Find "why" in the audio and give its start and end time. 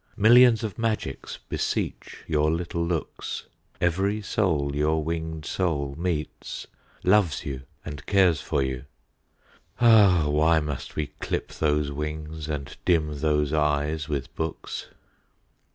10.27-10.59